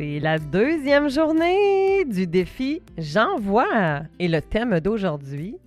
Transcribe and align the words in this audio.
C'est 0.00 0.18
la 0.18 0.38
deuxième 0.38 1.10
journée 1.10 2.06
du 2.06 2.26
défi 2.26 2.80
J'envoie 2.96 4.00
et 4.18 4.28
le 4.28 4.40
thème 4.40 4.80
d'aujourd'hui, 4.80 5.58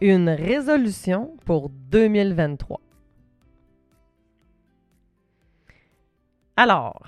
une 0.00 0.28
résolution 0.28 1.36
pour 1.44 1.68
2023. 1.68 2.80
Alors, 6.56 7.00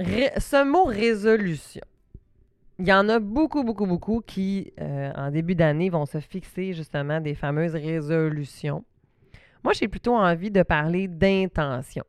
ce 0.00 0.64
mot 0.64 0.84
résolution, 0.84 1.84
il 2.78 2.88
y 2.88 2.92
en 2.94 3.10
a 3.10 3.18
beaucoup, 3.18 3.62
beaucoup, 3.62 3.84
beaucoup 3.84 4.22
qui, 4.26 4.72
euh, 4.80 5.12
en 5.14 5.30
début 5.30 5.56
d'année, 5.56 5.90
vont 5.90 6.06
se 6.06 6.20
fixer 6.20 6.72
justement 6.72 7.20
des 7.20 7.34
fameuses 7.34 7.74
résolutions. 7.74 8.82
Moi, 9.62 9.74
j'ai 9.74 9.88
plutôt 9.88 10.16
envie 10.16 10.50
de 10.50 10.62
parler 10.62 11.06
d'intention. 11.06 12.04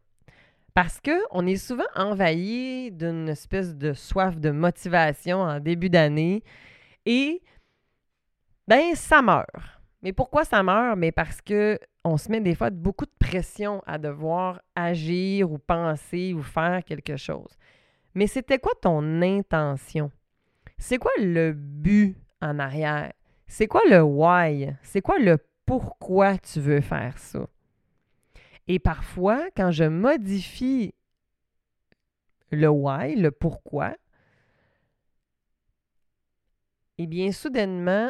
Parce 0.73 1.01
qu'on 1.01 1.45
est 1.47 1.57
souvent 1.57 1.83
envahi 1.95 2.91
d'une 2.91 3.27
espèce 3.29 3.75
de 3.75 3.93
soif 3.93 4.39
de 4.39 4.51
motivation 4.51 5.41
en 5.41 5.59
début 5.59 5.89
d'année 5.89 6.43
et, 7.05 7.41
ben, 8.67 8.95
ça 8.95 9.21
meurt. 9.21 9.49
Mais 10.01 10.13
pourquoi 10.13 10.45
ça 10.45 10.63
meurt? 10.63 10.97
Mais 10.97 11.11
parce 11.11 11.41
que 11.41 11.77
on 12.03 12.17
se 12.17 12.31
met 12.31 12.41
des 12.41 12.55
fois 12.55 12.69
beaucoup 12.69 13.05
de 13.05 13.11
pression 13.19 13.83
à 13.85 13.97
devoir 13.97 14.61
agir 14.75 15.51
ou 15.51 15.57
penser 15.59 16.33
ou 16.33 16.41
faire 16.41 16.83
quelque 16.83 17.17
chose. 17.17 17.57
Mais 18.15 18.27
c'était 18.27 18.59
quoi 18.59 18.73
ton 18.81 19.21
intention? 19.21 20.11
C'est 20.77 20.97
quoi 20.97 21.11
le 21.19 21.51
but 21.53 22.17
en 22.41 22.57
arrière? 22.59 23.13
C'est 23.47 23.67
quoi 23.67 23.81
le 23.87 24.01
why? 24.01 24.73
C'est 24.81 25.01
quoi 25.01 25.19
le 25.19 25.37
pourquoi 25.65 26.37
tu 26.37 26.59
veux 26.59 26.81
faire 26.81 27.17
ça? 27.17 27.47
Et 28.73 28.79
parfois, 28.79 29.49
quand 29.57 29.71
je 29.71 29.83
modifie 29.83 30.95
le 32.51 32.69
why, 32.69 33.17
le 33.17 33.29
pourquoi, 33.29 33.97
eh 36.97 37.05
bien, 37.05 37.33
soudainement, 37.33 38.09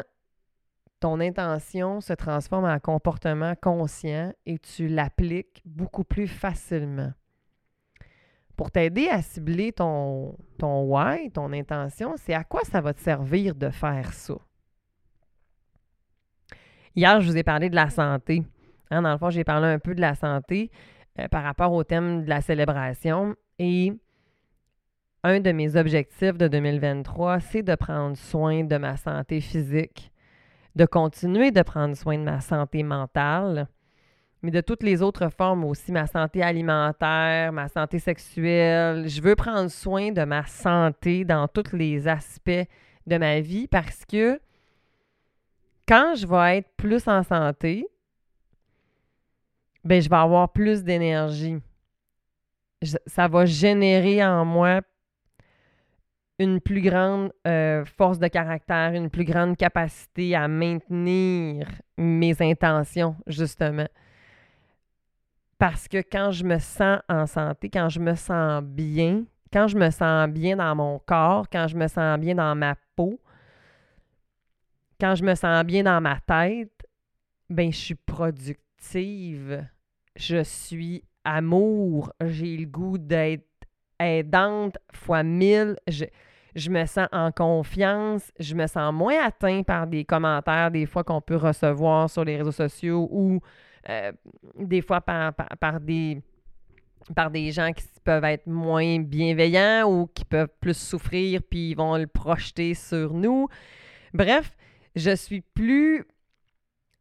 ton 1.00 1.18
intention 1.18 2.00
se 2.00 2.12
transforme 2.12 2.66
en 2.66 2.78
comportement 2.78 3.56
conscient 3.56 4.32
et 4.46 4.60
tu 4.60 4.86
l'appliques 4.86 5.62
beaucoup 5.64 6.04
plus 6.04 6.28
facilement. 6.28 7.12
Pour 8.54 8.70
t'aider 8.70 9.08
à 9.08 9.20
cibler 9.20 9.72
ton, 9.72 10.38
ton 10.58 10.84
why, 10.84 11.28
ton 11.32 11.52
intention, 11.52 12.14
c'est 12.18 12.34
à 12.34 12.44
quoi 12.44 12.62
ça 12.62 12.80
va 12.80 12.94
te 12.94 13.00
servir 13.00 13.56
de 13.56 13.68
faire 13.68 14.12
ça? 14.12 14.34
Hier, 16.94 17.20
je 17.20 17.26
vous 17.28 17.36
ai 17.36 17.42
parlé 17.42 17.68
de 17.68 17.74
la 17.74 17.90
santé. 17.90 18.44
Hein, 18.92 19.02
dans 19.02 19.12
le 19.12 19.18
fond, 19.18 19.30
j'ai 19.30 19.42
parlé 19.42 19.68
un 19.68 19.78
peu 19.78 19.94
de 19.94 20.02
la 20.02 20.14
santé 20.14 20.70
euh, 21.18 21.26
par 21.28 21.42
rapport 21.42 21.72
au 21.72 21.82
thème 21.82 22.24
de 22.24 22.28
la 22.28 22.42
célébration. 22.42 23.34
Et 23.58 23.94
un 25.24 25.40
de 25.40 25.50
mes 25.50 25.76
objectifs 25.76 26.36
de 26.36 26.46
2023, 26.46 27.40
c'est 27.40 27.62
de 27.62 27.74
prendre 27.74 28.16
soin 28.18 28.64
de 28.64 28.76
ma 28.76 28.98
santé 28.98 29.40
physique, 29.40 30.12
de 30.76 30.84
continuer 30.84 31.50
de 31.50 31.62
prendre 31.62 31.96
soin 31.96 32.18
de 32.18 32.24
ma 32.24 32.40
santé 32.40 32.82
mentale, 32.82 33.66
mais 34.42 34.50
de 34.50 34.60
toutes 34.60 34.82
les 34.82 35.00
autres 35.00 35.30
formes 35.30 35.64
aussi, 35.64 35.90
ma 35.90 36.06
santé 36.06 36.42
alimentaire, 36.42 37.50
ma 37.50 37.68
santé 37.68 37.98
sexuelle. 37.98 39.08
Je 39.08 39.22
veux 39.22 39.36
prendre 39.36 39.70
soin 39.70 40.12
de 40.12 40.24
ma 40.24 40.44
santé 40.44 41.24
dans 41.24 41.48
tous 41.48 41.74
les 41.74 42.08
aspects 42.08 42.68
de 43.06 43.16
ma 43.16 43.40
vie 43.40 43.68
parce 43.68 44.04
que 44.04 44.38
quand 45.88 46.14
je 46.14 46.26
vais 46.26 46.58
être 46.58 46.70
plus 46.76 47.08
en 47.08 47.22
santé, 47.22 47.86
ben, 49.84 50.00
je 50.00 50.08
vais 50.08 50.16
avoir 50.16 50.52
plus 50.52 50.82
d'énergie. 50.84 51.58
Ça 53.06 53.28
va 53.28 53.44
générer 53.44 54.24
en 54.24 54.44
moi 54.44 54.80
une 56.38 56.60
plus 56.60 56.80
grande 56.80 57.32
euh, 57.46 57.84
force 57.84 58.18
de 58.18 58.26
caractère, 58.26 58.92
une 58.94 59.10
plus 59.10 59.24
grande 59.24 59.56
capacité 59.56 60.34
à 60.34 60.48
maintenir 60.48 61.68
mes 61.96 62.34
intentions, 62.40 63.16
justement. 63.26 63.88
Parce 65.58 65.86
que 65.86 65.98
quand 65.98 66.32
je 66.32 66.44
me 66.44 66.58
sens 66.58 67.00
en 67.08 67.26
santé, 67.26 67.70
quand 67.70 67.88
je 67.88 68.00
me 68.00 68.14
sens 68.16 68.62
bien, 68.64 69.24
quand 69.52 69.68
je 69.68 69.76
me 69.76 69.90
sens 69.90 70.28
bien 70.28 70.56
dans 70.56 70.74
mon 70.74 70.98
corps, 70.98 71.48
quand 71.48 71.68
je 71.68 71.76
me 71.76 71.86
sens 71.86 72.18
bien 72.18 72.34
dans 72.34 72.54
ma 72.56 72.74
peau, 72.96 73.20
quand 75.00 75.14
je 75.14 75.22
me 75.22 75.34
sens 75.34 75.64
bien 75.64 75.84
dans 75.84 76.00
ma 76.00 76.18
tête, 76.20 76.72
ben 77.48 77.70
je 77.70 77.76
suis 77.76 77.94
productive 77.94 79.64
je 80.16 80.42
suis 80.42 81.04
amour, 81.24 82.12
j'ai 82.24 82.56
le 82.56 82.66
goût 82.66 82.98
d'être 82.98 83.46
aidante 83.98 84.76
fois 84.92 85.22
mille, 85.22 85.76
je, 85.86 86.70
me 86.70 86.84
sens 86.86 87.08
en 87.12 87.30
confiance, 87.32 88.30
je 88.38 88.54
me 88.54 88.66
sens 88.66 88.92
moins 88.92 89.24
atteint 89.24 89.62
par 89.62 89.86
des 89.86 90.04
commentaires 90.04 90.70
des 90.70 90.86
fois 90.86 91.04
qu'on 91.04 91.20
peut 91.20 91.36
recevoir 91.36 92.10
sur 92.10 92.24
les 92.24 92.36
réseaux 92.36 92.52
sociaux 92.52 93.08
ou 93.10 93.40
euh, 93.88 94.12
des 94.58 94.82
fois 94.82 95.00
par, 95.00 95.32
par, 95.34 95.80
des 95.80 96.20
par 97.16 97.30
des 97.30 97.50
gens 97.50 97.72
qui 97.72 97.84
peuvent 98.04 98.24
être 98.24 98.46
moins 98.46 99.00
bienveillants 99.00 99.90
ou 99.90 100.06
qui 100.06 100.24
peuvent 100.24 100.52
plus 100.60 100.76
souffrir 100.76 101.40
puis 101.48 101.70
ils 101.70 101.74
vont 101.74 101.96
le 101.96 102.06
projeter 102.06 102.74
sur 102.74 103.12
nous. 103.14 103.48
Bref, 104.14 104.56
je 104.94 105.14
suis 105.16 105.40
plus 105.40 106.04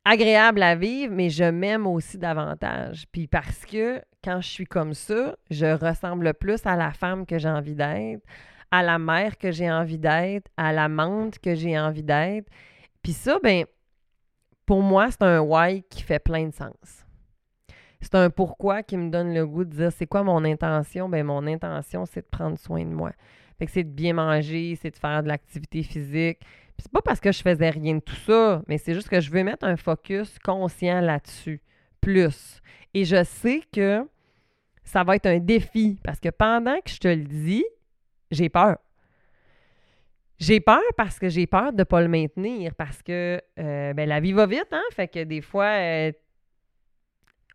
agréable 0.04 0.64
à 0.64 0.76
vivre, 0.76 1.14
mais 1.14 1.30
je 1.30 1.44
m'aime 1.44 1.88
aussi 1.88 2.18
davantage. 2.18 3.06
Puis 3.12 3.28
parce 3.28 3.66
que 3.66 4.02
quand 4.24 4.42
je 4.42 4.48
suis 4.48 4.66
comme 4.66 4.94
ça, 4.94 5.36
je 5.50 5.66
ressemble 5.66 6.34
plus 6.34 6.66
à 6.66 6.76
la 6.76 6.92
femme 6.92 7.26
que 7.26 7.38
j'ai 7.38 7.50
envie 7.50 7.76
d'être, 7.76 8.24
à 8.72 8.84
la 8.84 8.98
mère 9.00 9.38
que 9.38 9.52
j'ai 9.52 9.70
envie 9.70 10.00
d'être, 10.00 10.50
à 10.58 10.72
l'amante 10.74 11.40
que 11.40 11.56
j'ai 11.56 11.78
envie 11.80 12.04
d'être. 12.04 12.48
Puis 13.04 13.14
ça, 13.14 13.40
ben, 13.44 13.66
pour 14.66 14.82
moi, 14.82 15.10
c'est 15.12 15.24
un 15.24 15.40
why 15.40 15.84
qui 15.90 16.04
fait 16.04 16.20
plein 16.20 16.48
de 16.48 16.54
sens. 16.54 17.06
C'est 18.00 18.16
un 18.16 18.30
pourquoi 18.30 18.82
qui 18.82 18.98
me 18.98 19.10
donne 19.10 19.34
le 19.34 19.46
goût 19.46 19.64
de 19.64 19.76
dire 19.76 19.92
c'est 19.92 20.08
quoi 20.08 20.24
mon 20.24 20.44
intention? 20.44 21.08
Ben, 21.08 21.24
mon 21.24 21.46
intention, 21.46 22.06
c'est 22.06 22.22
de 22.22 22.28
prendre 22.28 22.58
soin 22.58 22.84
de 22.84 22.94
moi. 22.94 23.12
Fait 23.60 23.68
que 23.68 23.72
c'est 23.72 23.84
de 23.84 23.90
bien 23.90 24.14
manger, 24.14 24.76
c'est 24.82 24.90
de 24.90 24.98
faire 24.98 25.22
de 25.22 25.28
l'activité 25.28 25.84
physique, 25.84 26.40
c'est 26.82 26.92
pas 26.92 27.02
parce 27.02 27.20
que 27.20 27.32
je 27.32 27.42
faisais 27.42 27.70
rien 27.70 27.96
de 27.96 28.00
tout 28.00 28.16
ça, 28.16 28.62
mais 28.68 28.78
c'est 28.78 28.94
juste 28.94 29.10
que 29.10 29.20
je 29.20 29.30
veux 29.30 29.44
mettre 29.44 29.66
un 29.66 29.78
focus 29.78 30.40
conscient 30.40 31.00
là-dessus, 31.00 31.62
plus. 32.00 32.62
Et 32.94 33.06
je 33.06 33.24
sais 33.24 33.62
que 33.72 34.08
ça 34.84 35.04
va 35.04 35.16
être 35.16 35.28
un 35.28 35.40
défi 35.40 36.00
parce 36.04 36.20
que 36.20 36.30
pendant 36.30 36.76
que 36.82 36.90
je 36.90 36.98
te 36.98 37.08
le 37.08 37.24
dis, 37.24 37.64
j'ai 38.32 38.50
peur. 38.50 38.78
J'ai 40.40 40.60
peur 40.60 40.82
parce 40.98 41.20
que 41.20 41.30
j'ai 41.30 41.46
peur 41.46 41.72
de 41.72 41.80
ne 41.80 41.84
pas 41.84 42.02
le 42.02 42.08
maintenir 42.08 42.74
parce 42.74 43.04
que 43.04 43.40
euh, 43.60 43.94
ben, 43.94 44.10
la 44.10 44.20
vie 44.20 44.34
va 44.34 44.48
vite, 44.48 44.70
hein? 44.72 44.82
Fait 44.92 45.08
que 45.08 45.24
des 45.24 45.42
fois, 45.42 45.66
euh, 45.66 46.12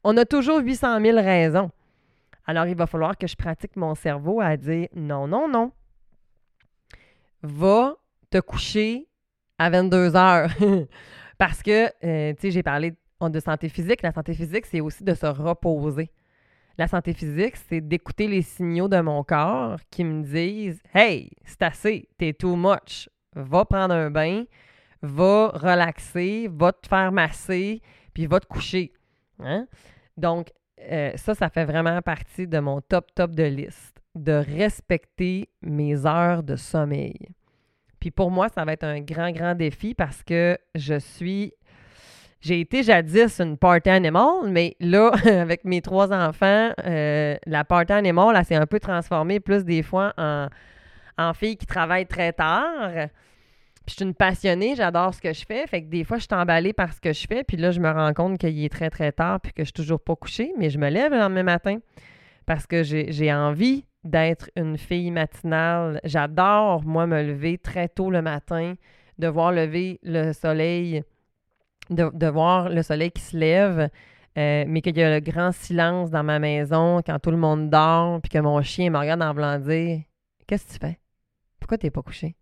on 0.04 0.16
a 0.16 0.25
toujours 0.25 0.60
800 0.60 1.00
000 1.00 1.16
raisons. 1.16 1.72
Alors, 2.47 2.66
il 2.66 2.76
va 2.76 2.87
falloir 2.87 3.19
que 3.19 3.26
je 3.26 3.34
pratique 3.34 3.75
mon 3.75 3.97
cerveau 3.97 4.41
à 4.41 4.56
dire 4.56 4.87
non, 4.94 5.26
non, 5.26 5.48
non. 5.48 5.72
Va 7.43 7.97
te 8.31 8.38
coucher 8.38 9.08
à 9.59 9.71
22 9.71 10.17
heures. 10.17 10.50
Parce 11.39 11.62
que, 11.62 11.87
euh, 12.05 12.33
tu 12.34 12.41
sais, 12.41 12.50
j'ai 12.50 12.62
parlé 12.62 12.94
de 13.21 13.41
santé 13.41 13.69
physique. 13.69 14.03
La 14.03 14.12
santé 14.12 14.34
physique, 14.34 14.67
c'est 14.67 14.81
aussi 14.81 15.05
de 15.05 15.15
se 15.15 15.27
reposer. 15.27 16.11
La 16.78 16.89
santé 16.89 17.15
physique, 17.15 17.56
c'est 17.69 17.81
d'écouter 17.81 18.28
les 18.28 18.43
signaux 18.43 18.89
de 18.89 19.00
mon 19.00 19.25
corps 19.25 19.78
qui 19.91 20.05
me 20.05 20.22
disent 20.22 20.83
Hey, 20.94 21.31
c'est 21.44 21.62
assez, 21.62 22.09
t'es 22.19 22.34
too 22.34 22.55
much. 22.55 23.09
Va 23.34 23.65
prendre 23.65 23.94
un 23.94 24.11
bain, 24.11 24.44
va 25.03 25.49
relaxer, 25.49 26.49
va 26.52 26.73
te 26.73 26.87
faire 26.87 27.12
masser, 27.12 27.81
puis 28.12 28.26
va 28.26 28.41
te 28.41 28.47
coucher. 28.47 28.93
Hein? 29.41 29.67
Donc, 30.17 30.52
euh, 30.81 31.12
ça, 31.17 31.35
ça 31.35 31.49
fait 31.49 31.64
vraiment 31.64 32.00
partie 32.02 32.47
de 32.47 32.59
mon 32.59 32.81
top, 32.82 33.14
top 33.14 33.35
de 33.35 33.44
liste, 33.44 34.02
de 34.14 34.32
respecter 34.32 35.49
mes 35.62 36.05
heures 36.05 36.43
de 36.43 36.56
sommeil. 36.56 37.17
Puis 38.00 38.10
pour 38.10 38.31
moi, 38.31 38.48
ça 38.48 38.64
va 38.64 38.72
être 38.72 38.84
un 38.84 39.00
grand, 39.00 39.31
grand 39.31 39.54
défi 39.54 39.94
parce 39.94 40.22
que 40.22 40.58
je 40.75 40.98
suis. 40.98 41.52
J'ai 42.40 42.60
été 42.60 42.82
jadis 42.82 43.40
une 43.40 43.56
party 43.56 43.88
animal, 43.88 44.48
mais 44.48 44.76
là, 44.78 45.10
avec 45.25 45.64
mes 45.64 45.81
trois 45.81 46.12
enfants, 46.12 46.70
euh, 46.84 47.37
la 47.46 47.64
party 47.64 47.93
animal, 47.93 48.37
elle 48.37 48.44
s'est 48.44 48.54
un 48.54 48.66
peu 48.66 48.78
transformée 48.78 49.40
plus 49.40 49.64
des 49.64 49.82
fois 49.82 50.12
en, 50.16 50.48
en 51.19 51.34
fille 51.34 51.56
qui 51.56 51.66
travaille 51.66 52.06
très 52.06 52.32
tard. 52.32 53.08
Puis 53.87 53.93
je 53.93 53.94
suis 53.94 54.04
une 54.04 54.14
passionnée, 54.14 54.75
j'adore 54.75 55.14
ce 55.14 55.20
que 55.20 55.32
je 55.32 55.44
fais. 55.46 55.64
Fait 55.69 55.81
que 55.81 55.87
des 55.87 56.02
fois, 56.02 56.19
je 56.19 56.25
suis 56.25 56.34
emballée 56.34 56.72
par 56.72 56.92
ce 56.92 57.00
que 57.00 57.12
je 57.12 57.25
fais. 57.26 57.44
Puis 57.44 57.56
là, 57.56 57.70
je 57.70 57.78
me 57.78 57.88
rends 57.88 58.12
compte 58.12 58.38
qu'il 58.38 58.64
est 58.64 58.69
très, 58.69 58.90
très 58.90 59.12
tard 59.12 59.40
puis 59.40 59.52
que 59.52 59.62
je 59.62 59.66
suis 59.66 59.72
toujours 59.72 60.00
pas 60.00 60.16
couchée. 60.16 60.52
Mais 60.58 60.70
je 60.70 60.78
me 60.78 60.90
lève 60.90 61.12
le 61.12 61.19
lendemain 61.19 61.44
matin 61.44 61.78
parce 62.46 62.66
que 62.66 62.82
j'ai 62.82 63.32
envie 63.32 63.84
d'être 64.06 64.50
une 64.56 64.79
fille 64.79 65.11
matinale. 65.11 66.00
J'adore, 66.05 66.85
moi, 66.85 67.06
me 67.06 67.23
lever 67.23 67.58
très 67.58 67.88
tôt 67.88 68.11
le 68.11 68.23
matin, 68.23 68.75
de 69.19 69.29
voir 69.29 69.53
lever 69.53 69.99
le 70.03 70.32
soleil, 70.32 71.03
de, 71.91 72.26
voir 72.26 72.69
le 72.69 72.82
soleil 72.82 73.11
qui 73.11 73.23
se 73.23 73.37
lève, 73.37 73.88
euh, 74.38 74.64
mais 74.67 74.82
qu'il 74.82 74.97
y 74.97 75.03
a 75.03 75.19
le 75.19 75.20
grand 75.20 75.53
silence 75.53 76.11
dans 76.11 76.23
ma 76.23 76.38
maison 76.38 77.00
quand 77.05 77.19
tout 77.19 77.31
le 77.31 77.37
monde 77.37 77.70
dort, 77.70 78.20
puis 78.20 78.31
que 78.31 78.38
mon 78.38 78.61
chien 78.62 78.91
me 78.91 78.99
regarde 78.99 79.23
en 79.23 79.58
dire 79.58 80.00
qu'est-ce 80.47 80.67
que 80.67 80.73
tu 80.73 80.79
fais? 80.79 80.99
Pourquoi 81.59 81.79
t'es 81.79 81.91
pas 81.91 82.02
couché? 82.02 82.37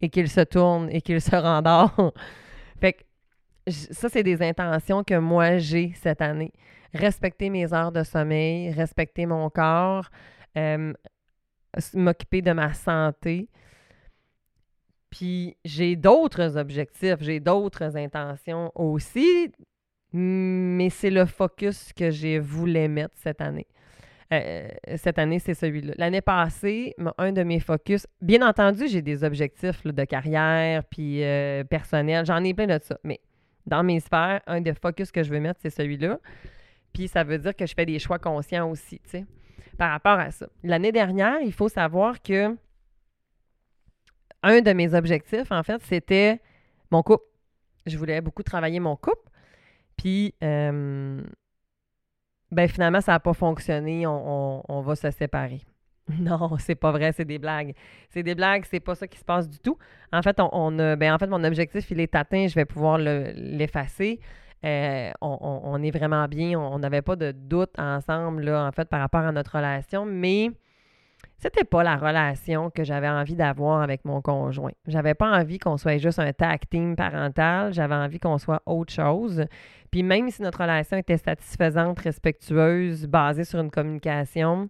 Et 0.00 0.10
qu'il 0.10 0.28
se 0.28 0.40
tourne 0.40 0.88
et 0.90 1.00
qu'il 1.00 1.20
se 1.22 1.36
rendort. 1.36 2.12
fait 2.80 2.92
que 2.94 3.02
ça, 3.68 4.08
c'est 4.08 4.22
des 4.22 4.42
intentions 4.42 5.02
que 5.02 5.18
moi 5.18 5.58
j'ai 5.58 5.92
cette 5.94 6.20
année. 6.20 6.52
Respecter 6.94 7.50
mes 7.50 7.72
heures 7.72 7.92
de 7.92 8.02
sommeil, 8.02 8.70
respecter 8.70 9.26
mon 9.26 9.50
corps, 9.50 10.08
euh, 10.56 10.92
m'occuper 11.94 12.42
de 12.42 12.52
ma 12.52 12.72
santé. 12.74 13.48
Puis 15.10 15.56
j'ai 15.64 15.96
d'autres 15.96 16.56
objectifs, 16.56 17.16
j'ai 17.20 17.40
d'autres 17.40 17.96
intentions 17.96 18.72
aussi, 18.74 19.52
mais 20.12 20.90
c'est 20.90 21.10
le 21.10 21.26
focus 21.26 21.92
que 21.92 22.10
j'ai 22.10 22.38
voulu 22.38 22.88
mettre 22.88 23.14
cette 23.16 23.40
année. 23.40 23.66
Euh, 24.32 24.68
cette 24.96 25.18
année, 25.18 25.38
c'est 25.38 25.54
celui-là. 25.54 25.94
L'année 25.98 26.20
passée, 26.20 26.94
un 27.18 27.32
de 27.32 27.42
mes 27.44 27.60
focus, 27.60 28.06
bien 28.20 28.46
entendu, 28.46 28.88
j'ai 28.88 29.02
des 29.02 29.22
objectifs 29.22 29.84
de 29.84 30.04
carrière 30.04 30.82
puis 30.84 31.22
euh, 31.22 31.62
personnel, 31.62 32.26
j'en 32.26 32.42
ai 32.42 32.52
plein 32.52 32.66
de 32.66 32.78
ça, 32.82 32.98
mais 33.04 33.20
dans 33.66 33.84
mes 33.84 34.00
sphères, 34.00 34.40
un 34.46 34.60
des 34.60 34.74
focus 34.74 35.12
que 35.12 35.22
je 35.22 35.30
veux 35.30 35.40
mettre, 35.40 35.60
c'est 35.62 35.70
celui-là. 35.70 36.18
Puis 36.92 37.08
ça 37.08 37.24
veut 37.24 37.38
dire 37.38 37.54
que 37.54 37.66
je 37.66 37.74
fais 37.74 37.86
des 37.86 37.98
choix 37.98 38.18
conscients 38.18 38.68
aussi, 38.70 38.98
tu 39.04 39.10
sais, 39.10 39.26
par 39.78 39.90
rapport 39.90 40.18
à 40.18 40.30
ça. 40.30 40.48
L'année 40.62 40.92
dernière, 40.92 41.40
il 41.40 41.52
faut 41.52 41.68
savoir 41.68 42.22
que 42.22 42.56
un 44.42 44.60
de 44.60 44.72
mes 44.72 44.94
objectifs, 44.94 45.50
en 45.50 45.62
fait, 45.62 45.82
c'était 45.82 46.40
mon 46.90 47.02
couple. 47.02 47.24
Je 47.86 47.96
voulais 47.98 48.20
beaucoup 48.20 48.42
travailler 48.42 48.80
mon 48.80 48.96
couple. 48.96 49.30
Puis, 49.96 50.34
euh, 50.42 51.22
ben 52.50 52.68
finalement, 52.68 53.00
ça 53.00 53.12
n'a 53.12 53.20
pas 53.20 53.32
fonctionné. 53.32 54.06
On, 54.06 54.82
va 54.82 54.96
se 54.96 55.10
séparer. 55.10 55.62
Non, 56.20 56.56
c'est 56.58 56.76
pas 56.76 56.92
vrai, 56.92 57.10
c'est 57.10 57.24
des 57.24 57.40
blagues. 57.40 57.74
C'est 58.10 58.22
des 58.22 58.36
blagues, 58.36 58.64
c'est 58.70 58.78
pas 58.78 58.94
ça 58.94 59.08
qui 59.08 59.18
se 59.18 59.24
passe 59.24 59.48
du 59.48 59.58
tout. 59.58 59.76
En 60.12 60.22
fait, 60.22 60.38
on, 60.38 60.70
ben 60.70 61.12
en 61.12 61.18
fait, 61.18 61.26
mon 61.26 61.42
objectif, 61.42 61.90
il 61.90 61.98
est 61.98 62.14
atteint, 62.14 62.46
je 62.46 62.54
vais 62.54 62.64
pouvoir 62.64 62.96
l'effacer. 62.96 64.20
Euh, 64.64 65.12
on, 65.20 65.82
est 65.82 65.90
vraiment 65.90 66.26
bien, 66.26 66.58
on 66.58 66.78
n'avait 66.78 67.02
pas 67.02 67.14
de 67.14 67.30
doute 67.32 67.78
ensemble, 67.78 68.44
là, 68.44 68.66
en 68.66 68.72
fait, 68.72 68.88
par 68.88 69.00
rapport 69.00 69.20
à 69.20 69.30
notre 69.30 69.56
relation, 69.56 70.06
mais 70.06 70.50
c'était 71.38 71.64
pas 71.64 71.82
la 71.82 71.96
relation 71.96 72.70
que 72.70 72.82
j'avais 72.82 73.08
envie 73.08 73.36
d'avoir 73.36 73.82
avec 73.82 74.04
mon 74.04 74.22
conjoint. 74.22 74.72
J'avais 74.86 75.14
pas 75.14 75.30
envie 75.38 75.58
qu'on 75.58 75.76
soit 75.76 75.98
juste 75.98 76.18
un 76.18 76.32
tag 76.32 76.60
team 76.70 76.96
parental, 76.96 77.74
j'avais 77.74 77.94
envie 77.94 78.18
qu'on 78.18 78.38
soit 78.38 78.62
autre 78.64 78.92
chose. 78.92 79.44
Puis 79.90 80.02
même 80.02 80.30
si 80.30 80.42
notre 80.42 80.62
relation 80.62 80.96
était 80.96 81.18
satisfaisante, 81.18 82.00
respectueuse, 82.00 83.06
basée 83.06 83.44
sur 83.44 83.60
une 83.60 83.70
communication, 83.70 84.68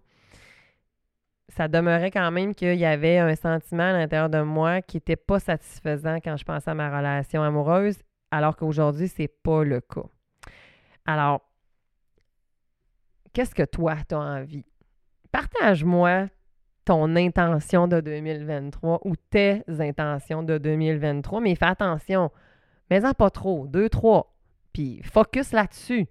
ça 1.49 1.67
demeurait 1.67 2.11
quand 2.11 2.29
même 2.31 2.53
qu'il 2.53 2.75
y 2.75 2.85
avait 2.85 3.17
un 3.17 3.35
sentiment 3.35 3.83
à 3.83 3.93
l'intérieur 3.93 4.29
de 4.29 4.41
moi 4.41 4.81
qui 4.81 4.97
n'était 4.97 5.15
pas 5.15 5.39
satisfaisant 5.39 6.17
quand 6.17 6.35
je 6.35 6.43
pensais 6.43 6.69
à 6.69 6.73
ma 6.73 6.95
relation 6.95 7.41
amoureuse, 7.41 7.97
alors 8.31 8.55
qu'aujourd'hui, 8.55 9.07
c'est 9.07 9.27
pas 9.27 9.63
le 9.63 9.81
cas. 9.81 10.05
Alors, 11.05 11.41
qu'est-ce 13.33 13.55
que 13.55 13.63
toi, 13.63 13.95
tu 14.07 14.15
as 14.15 14.19
envie? 14.19 14.65
Partage-moi 15.31 16.27
ton 16.87 17.17
intention 17.17 17.87
de 17.87 17.99
2023 17.99 19.01
ou 19.03 19.15
tes 19.29 19.61
intentions 19.67 20.41
de 20.41 20.57
2023, 20.57 21.41
mais 21.41 21.55
fais 21.55 21.65
attention. 21.65 22.31
Mais-en 22.89 23.13
pas 23.13 23.29
trop, 23.29 23.67
deux, 23.67 23.89
trois. 23.89 24.33
Puis 24.71 25.01
focus 25.03 25.51
là-dessus. 25.51 26.07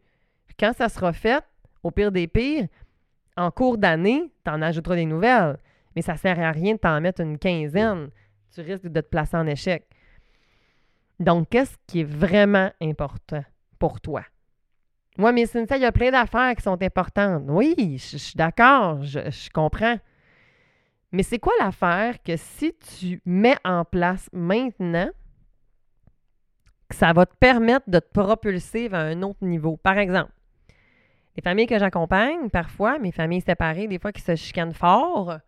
Quand 0.61 0.75
ça 0.75 0.91
sera 0.91 1.15
fait, 1.15 1.43
au 1.83 1.91
pire 1.91 2.13
des 2.13 2.27
pires, 2.27 2.67
en 3.39 3.51
cours 3.51 3.79
d'année, 3.79 4.31
tu 4.45 4.51
en 4.51 4.61
ajouteras 4.61 4.97
des 4.97 5.07
nouvelles. 5.07 5.57
Mais 5.95 6.03
ça 6.03 6.13
ne 6.13 6.19
sert 6.19 6.39
à 6.39 6.51
rien 6.51 6.75
de 6.75 6.79
t'en 6.79 7.01
mettre 7.01 7.23
une 7.23 7.39
quinzaine. 7.39 8.11
Tu 8.55 8.61
risques 8.61 8.89
de 8.89 9.01
te 9.01 9.07
placer 9.07 9.37
en 9.37 9.47
échec. 9.47 9.87
Donc, 11.19 11.49
qu'est-ce 11.51 11.77
qui 11.87 12.01
est 12.01 12.05
vraiment 12.05 12.71
important 12.81 13.45
pour 13.79 14.01
toi? 14.01 14.23
Moi, 15.19 15.33
mais 15.33 15.47
Cynthia, 15.47 15.77
il 15.77 15.83
y 15.83 15.87
a 15.87 15.93
plein 15.93 16.11
d'affaires 16.11 16.55
qui 16.55 16.63
sont 16.63 16.83
importantes. 16.83 17.45
Oui, 17.49 17.75
je, 17.99 18.19
suis 18.19 18.37
d'accord, 18.37 19.03
je 19.03 19.51
comprends. 19.51 19.97
Mais 21.13 21.23
c'est 21.23 21.39
quoi 21.39 21.55
l'affaire 21.59 22.23
que 22.23 22.37
si 22.37 22.75
tu 22.75 23.23
mets 23.25 23.57
en 23.65 23.85
place 23.85 24.29
maintenant, 24.33 25.09
que 26.89 26.95
ça 26.97 27.13
va 27.13 27.25
te 27.25 27.35
permettre 27.37 27.89
de 27.89 27.99
te 27.99 28.09
propulser 28.13 28.89
vers 28.89 29.17
un 29.17 29.23
autre 29.23 29.43
niveau? 29.43 29.79
Par 29.79 29.97
exemple, 29.97 30.33
les 31.37 31.43
familles 31.43 31.67
que 31.67 31.79
j'accompagne, 31.79 32.51
parfois, 32.51 32.99
mes 32.99 33.13
familles 33.13 33.41
séparées, 33.41 33.87
des 33.87 33.99
fois 33.99 34.13
qui 34.13 34.21
se 34.21 34.37
chicanent 34.37 34.75
fort, 34.75 35.39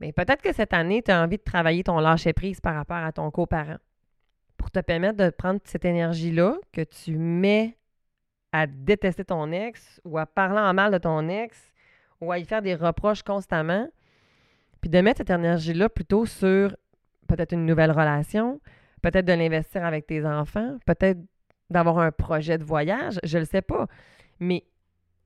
mais 0.00 0.12
peut-être 0.12 0.42
que 0.42 0.52
cette 0.52 0.72
année, 0.72 1.02
tu 1.02 1.12
as 1.12 1.22
envie 1.22 1.38
de 1.38 1.42
travailler 1.42 1.84
ton 1.84 2.00
lâcher-prise 2.00 2.60
par 2.60 2.74
rapport 2.74 2.96
à 2.96 3.12
ton 3.12 3.30
coparent 3.30 3.78
pour 4.62 4.70
te 4.70 4.78
permettre 4.78 5.16
de 5.16 5.28
prendre 5.28 5.58
cette 5.64 5.84
énergie-là 5.84 6.54
que 6.70 6.82
tu 6.82 7.18
mets 7.18 7.76
à 8.52 8.68
détester 8.68 9.24
ton 9.24 9.50
ex 9.50 10.00
ou 10.04 10.18
à 10.18 10.24
parler 10.24 10.60
en 10.60 10.72
mal 10.72 10.92
de 10.92 10.98
ton 10.98 11.28
ex 11.28 11.72
ou 12.20 12.30
à 12.30 12.38
y 12.38 12.44
faire 12.44 12.62
des 12.62 12.76
reproches 12.76 13.24
constamment 13.24 13.88
puis 14.80 14.88
de 14.88 15.00
mettre 15.00 15.18
cette 15.18 15.30
énergie-là 15.30 15.88
plutôt 15.88 16.26
sur 16.26 16.76
peut-être 17.26 17.52
une 17.52 17.66
nouvelle 17.66 17.90
relation, 17.90 18.60
peut-être 19.02 19.24
de 19.24 19.32
l'investir 19.32 19.84
avec 19.84 20.06
tes 20.06 20.24
enfants, 20.24 20.78
peut-être 20.86 21.18
d'avoir 21.68 21.98
un 21.98 22.12
projet 22.12 22.56
de 22.56 22.64
voyage, 22.64 23.18
je 23.24 23.38
ne 23.38 23.42
le 23.42 23.46
sais 23.46 23.62
pas. 23.62 23.88
Mais 24.38 24.64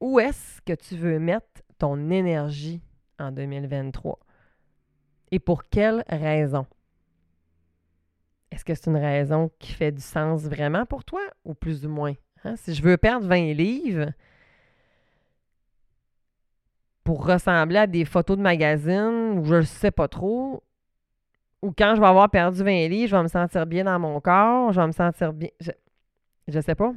où 0.00 0.18
est-ce 0.18 0.62
que 0.62 0.72
tu 0.72 0.96
veux 0.96 1.18
mettre 1.18 1.62
ton 1.78 2.08
énergie 2.08 2.80
en 3.18 3.32
2023? 3.32 4.18
Et 5.30 5.38
pour 5.38 5.64
quelle 5.64 6.04
raison? 6.08 6.66
Est-ce 8.56 8.64
que 8.64 8.74
c'est 8.74 8.86
une 8.86 8.96
raison 8.96 9.50
qui 9.58 9.72
fait 9.72 9.92
du 9.92 10.00
sens 10.00 10.44
vraiment 10.44 10.86
pour 10.86 11.04
toi 11.04 11.20
ou 11.44 11.52
plus 11.52 11.84
ou 11.84 11.90
moins? 11.90 12.14
Hein? 12.42 12.56
Si 12.56 12.74
je 12.74 12.82
veux 12.82 12.96
perdre 12.96 13.26
20 13.26 13.52
livres, 13.52 14.12
pour 17.04 17.26
ressembler 17.26 17.76
à 17.76 17.86
des 17.86 18.06
photos 18.06 18.38
de 18.38 18.42
magazine 18.42 19.38
ou 19.38 19.44
je 19.44 19.56
ne 19.56 19.60
sais 19.60 19.90
pas 19.90 20.08
trop. 20.08 20.64
Ou 21.60 21.70
quand 21.70 21.96
je 21.96 22.00
vais 22.00 22.06
avoir 22.06 22.30
perdu 22.30 22.64
20 22.64 22.88
livres, 22.88 23.10
je 23.10 23.16
vais 23.16 23.22
me 23.24 23.28
sentir 23.28 23.66
bien 23.66 23.84
dans 23.84 23.98
mon 23.98 24.18
corps, 24.22 24.72
je 24.72 24.80
vais 24.80 24.86
me 24.86 24.92
sentir 24.92 25.34
bien. 25.34 25.50
Je, 25.60 25.72
ne 26.48 26.60
sais 26.62 26.74
pas. 26.74 26.94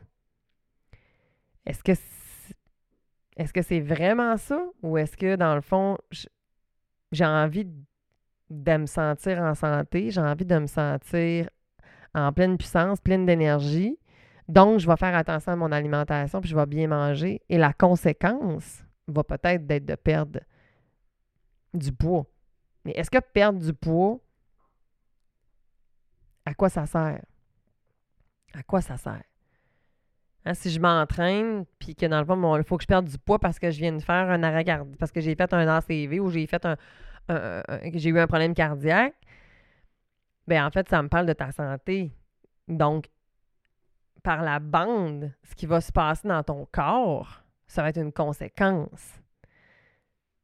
Est-ce 1.66 1.84
que 1.84 1.92
est-ce 3.36 3.52
que 3.52 3.62
c'est 3.62 3.82
vraiment 3.82 4.38
ça? 4.38 4.64
Ou 4.82 4.98
est-ce 4.98 5.18
que 5.18 5.36
dans 5.36 5.56
le 5.56 5.62
fond, 5.62 5.98
j'ai 7.12 7.26
envie 7.26 7.66
de 7.66 7.74
me 8.50 8.86
sentir 8.86 9.40
en 9.40 9.56
santé, 9.56 10.10
j'ai 10.12 10.22
envie 10.22 10.46
de 10.46 10.58
me 10.58 10.68
sentir 10.68 11.50
en 12.14 12.34
pleine 12.34 12.58
puissance, 12.58 13.00
pleine 13.00 13.26
d'énergie. 13.26 13.98
Donc, 14.48 14.80
je 14.80 14.88
vais 14.88 14.98
faire 14.98 15.16
attention 15.16 15.52
à 15.52 15.56
mon 15.56 15.72
alimentation, 15.72 16.42
puis 16.42 16.50
je 16.50 16.56
vais 16.56 16.66
bien 16.66 16.88
manger. 16.88 17.42
Et 17.50 17.58
la 17.58 17.72
conséquence, 17.72 18.84
va 19.10 19.24
peut-être 19.24 19.66
d'être 19.66 19.86
de 19.86 19.96
perdre 19.96 20.40
du 21.74 21.92
poids. 21.92 22.26
Mais 22.86 22.92
est-ce 22.92 23.12
que 23.12 23.20
perdre 23.20 23.60
du 23.60 23.74
poids, 23.74 24.20
à 26.46 26.54
quoi 26.54 26.70
ça 26.70 26.86
sert? 26.86 27.22
À 28.54 28.64
quoi 28.64 28.82
ça 28.82 28.98
sert? 28.98 29.24
Hein, 30.46 30.54
si 30.54 30.72
je 30.72 30.80
m'entraîne, 30.80 31.66
puis 31.78 31.96
que 31.96 32.06
dans 32.06 32.20
le 32.20 32.26
fond, 32.26 32.58
il 32.58 32.64
faut 32.64 32.78
que 32.78 32.84
je 32.84 32.88
perde 32.88 33.06
du 33.06 33.18
poids 33.18 33.40
parce 33.40 33.60
que 33.60 33.70
je 33.70 33.80
viens 33.80 33.92
de 33.92 34.02
faire 34.02 34.30
un 34.30 34.42
arrêt 34.42 34.64
cardiaque, 34.64 34.98
parce 34.98 35.12
que 35.12 35.22
j'ai 35.22 35.36
fait 35.36 35.54
un 35.54 35.68
ACV 35.68 36.20
ou 36.20 36.30
j'ai 36.30 36.48
fait 36.48 36.66
un, 36.66 36.78
j'ai 37.30 38.10
eu 38.10 38.20
un 38.20 38.28
problème 38.28 38.54
cardiaque, 38.54 39.16
bien 40.48 40.66
en 40.66 40.72
fait, 40.72 40.90
ça 40.90 41.02
me 41.02 41.10
parle 41.10 41.26
de 41.26 41.34
ta 41.34 41.52
santé. 41.52 42.12
Donc, 42.68 43.10
par 44.24 44.42
la 44.42 44.60
bande, 44.60 45.32
ce 45.44 45.56
qui 45.56 45.66
va 45.66 45.82
se 45.82 45.92
passer 45.92 46.28
dans 46.28 46.44
ton 46.44 46.68
corps, 46.72 47.42
ça 47.68 47.82
va 47.82 47.90
être 47.90 48.00
une 48.00 48.12
conséquence. 48.12 49.22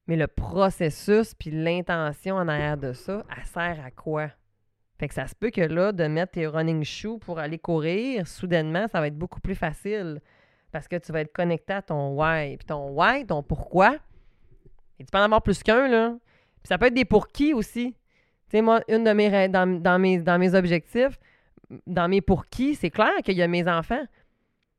Mais 0.08 0.16
le 0.16 0.28
processus 0.28 1.34
puis 1.34 1.50
l'intention 1.50 2.36
en 2.36 2.48
arrière 2.48 2.78
de 2.78 2.94
ça, 2.94 3.26
elle 3.36 3.46
sert 3.46 3.84
à 3.84 3.92
quoi? 3.92 4.30
Fait 4.98 5.08
que 5.08 5.14
ça 5.14 5.28
se 5.28 5.36
peut 5.36 5.50
que 5.50 5.62
là, 5.62 5.92
de 5.92 6.06
mettre 6.06 6.34
tes 6.34 6.48
running 6.48 6.84
shoes 6.84 7.18
pour 7.20 7.40
aller 7.40 7.60
courir, 7.60 8.28
soudainement, 8.28 8.88
ça 8.88 9.02
va 9.02 9.08
être 9.08 9.18
beaucoup 9.18 9.42
plus 9.42 9.56
facile 9.56 10.22
parce 10.72 10.88
que 10.88 10.96
tu 10.96 11.12
vas 11.12 11.22
être 11.22 11.34
connecté 11.34 11.74
à 11.74 11.82
ton 11.82 12.16
why. 12.16 12.58
Puis 12.58 12.66
ton 12.66 12.92
why, 12.92 13.26
ton 13.26 13.44
pourquoi, 13.44 13.98
et 15.00 15.04
tu 15.04 15.12
peux 15.12 15.18
en 15.18 15.24
avoir 15.24 15.42
plus 15.42 15.62
qu'un, 15.64 15.88
là. 15.88 16.16
Puis 16.66 16.70
ça 16.70 16.80
peut 16.80 16.88
être 16.88 16.96
des 16.96 17.06
pour 17.06 17.28
qui 17.28 17.54
aussi. 17.54 17.94
Tu 18.50 18.58
sais, 18.58 18.62
moi, 18.64 18.82
une 18.88 19.04
de 19.04 19.12
mes, 19.12 19.48
dans, 19.50 19.80
dans, 19.80 20.00
mes, 20.00 20.18
dans 20.18 20.40
mes 20.40 20.56
objectifs, 20.56 21.20
dans 21.86 22.08
mes 22.08 22.22
pour 22.22 22.48
qui, 22.48 22.74
c'est 22.74 22.90
clair 22.90 23.14
qu'il 23.24 23.36
y 23.36 23.44
a 23.44 23.48
mes 23.48 23.68
enfants. 23.68 24.04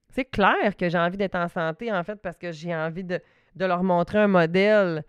C'est 0.08 0.24
clair 0.24 0.76
que 0.76 0.88
j'ai 0.88 0.98
envie 0.98 1.16
d'être 1.16 1.36
en 1.36 1.46
santé, 1.46 1.92
en 1.92 2.02
fait, 2.02 2.16
parce 2.16 2.36
que 2.36 2.50
j'ai 2.50 2.74
envie 2.74 3.04
de, 3.04 3.20
leur 3.54 3.84
montrer 3.84 4.18
un 4.18 4.26
modèle 4.26 5.04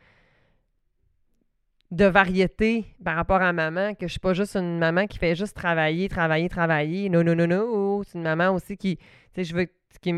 de 1.89 2.05
variété 2.05 2.85
par 3.03 3.15
rapport 3.15 3.41
à 3.41 3.51
maman, 3.53 3.95
que 3.95 4.05
je 4.05 4.11
suis 4.11 4.19
pas 4.19 4.33
juste 4.33 4.55
une 4.55 4.77
maman 4.77 5.07
qui 5.07 5.17
fait 5.17 5.33
juste 5.33 5.55
travailler, 5.55 6.07
travailler, 6.09 6.47
travailler. 6.47 7.09
Non, 7.09 7.23
non, 7.23 7.33
non, 7.33 7.47
non. 7.47 8.03
C'est 8.03 8.19
une 8.19 8.23
maman 8.23 8.51
aussi 8.51 8.77
qui, 8.77 8.97
tu 8.97 9.03
sais, 9.33 9.43
je 9.45 9.55
veux 9.55 9.67
qu'il 9.99 10.13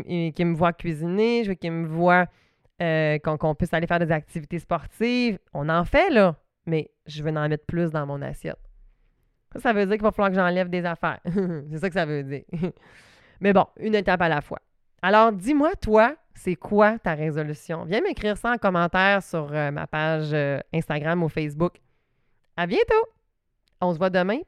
me 0.46 0.54
voit 0.54 0.74
cuisiner, 0.74 1.42
je 1.42 1.48
veux 1.48 1.54
qu'il 1.54 1.72
me 1.72 1.86
voit 1.86 2.26
euh, 2.82 3.18
qu'on 3.18 3.54
puisse 3.54 3.72
aller 3.72 3.86
faire 3.86 3.98
des 3.98 4.12
activités 4.12 4.58
sportives. 4.58 5.38
On 5.54 5.70
en 5.70 5.86
fait, 5.86 6.10
là. 6.10 6.36
Mais 6.66 6.90
je 7.06 7.22
veux 7.22 7.30
en 7.30 7.48
mettre 7.48 7.66
plus 7.66 7.90
dans 7.90 8.06
mon 8.06 8.22
assiette. 8.22 8.58
Ça, 9.52 9.60
ça 9.60 9.72
veut 9.72 9.86
dire 9.86 9.94
qu'il 9.94 10.02
va 10.02 10.12
falloir 10.12 10.30
que 10.30 10.36
j'enlève 10.36 10.68
des 10.68 10.84
affaires. 10.84 11.20
c'est 11.70 11.78
ça 11.78 11.88
que 11.88 11.94
ça 11.94 12.06
veut 12.06 12.22
dire. 12.22 12.44
mais 13.40 13.52
bon, 13.52 13.66
une 13.78 13.94
étape 13.94 14.20
à 14.20 14.28
la 14.28 14.40
fois. 14.40 14.60
Alors, 15.02 15.32
dis-moi, 15.32 15.74
toi, 15.76 16.14
c'est 16.34 16.56
quoi 16.56 16.98
ta 16.98 17.14
résolution? 17.14 17.84
Viens 17.84 18.00
m'écrire 18.02 18.36
ça 18.36 18.52
en 18.52 18.58
commentaire 18.58 19.22
sur 19.22 19.48
euh, 19.52 19.70
ma 19.70 19.86
page 19.86 20.30
euh, 20.32 20.58
Instagram 20.72 21.22
ou 21.22 21.28
Facebook. 21.28 21.74
À 22.56 22.66
bientôt! 22.66 23.08
On 23.80 23.92
se 23.92 23.98
voit 23.98 24.10
demain. 24.10 24.40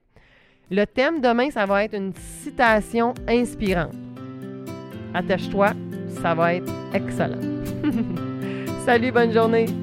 Le 0.70 0.84
thème 0.84 1.20
demain, 1.20 1.50
ça 1.50 1.66
va 1.66 1.84
être 1.84 1.94
une 1.94 2.14
citation 2.14 3.14
inspirante. 3.28 3.94
Attache-toi, 5.14 5.72
ça 6.22 6.34
va 6.34 6.54
être 6.54 6.72
excellent. 6.94 7.40
Salut, 8.84 9.12
bonne 9.12 9.32
journée! 9.32 9.81